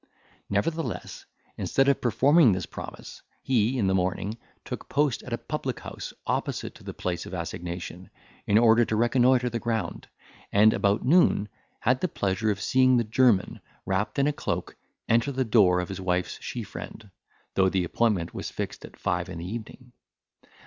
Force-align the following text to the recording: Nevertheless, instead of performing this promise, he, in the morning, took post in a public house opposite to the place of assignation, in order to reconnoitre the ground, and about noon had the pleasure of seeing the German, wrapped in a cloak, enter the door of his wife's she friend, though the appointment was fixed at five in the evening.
Nevertheless, 0.49 1.27
instead 1.57 1.87
of 1.87 2.01
performing 2.01 2.53
this 2.53 2.65
promise, 2.65 3.21
he, 3.43 3.77
in 3.77 3.85
the 3.85 3.93
morning, 3.93 4.39
took 4.65 4.89
post 4.89 5.21
in 5.21 5.31
a 5.31 5.37
public 5.37 5.81
house 5.81 6.11
opposite 6.25 6.73
to 6.73 6.83
the 6.83 6.91
place 6.95 7.27
of 7.27 7.35
assignation, 7.35 8.09
in 8.47 8.57
order 8.57 8.83
to 8.83 8.95
reconnoitre 8.95 9.47
the 9.51 9.59
ground, 9.59 10.07
and 10.51 10.73
about 10.73 11.05
noon 11.05 11.49
had 11.81 12.01
the 12.01 12.07
pleasure 12.07 12.49
of 12.49 12.59
seeing 12.59 12.97
the 12.97 13.03
German, 13.03 13.61
wrapped 13.85 14.17
in 14.17 14.25
a 14.25 14.33
cloak, 14.33 14.75
enter 15.07 15.31
the 15.31 15.45
door 15.45 15.79
of 15.79 15.89
his 15.89 16.01
wife's 16.01 16.39
she 16.41 16.63
friend, 16.63 17.11
though 17.53 17.69
the 17.69 17.83
appointment 17.83 18.33
was 18.33 18.49
fixed 18.49 18.83
at 18.83 18.97
five 18.97 19.29
in 19.29 19.37
the 19.37 19.45
evening. 19.45 19.91